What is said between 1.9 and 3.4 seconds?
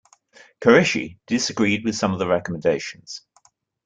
some of the recommendations.